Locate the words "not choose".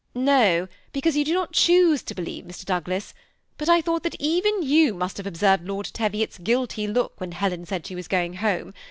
1.35-2.01